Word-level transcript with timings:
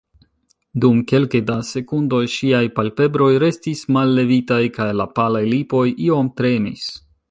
Dum 0.85 0.95
kelke 1.11 1.41
da 1.49 1.57
sekundoj 1.71 2.23
ŝiaj 2.37 2.63
palpebroj 2.79 3.29
restis 3.45 3.87
mallevitaj 3.99 4.61
kaj 4.79 4.93
la 5.03 5.11
palaj 5.21 5.47
lipoj 5.55 5.87
iom 6.11 6.37
tremis. 6.41 6.95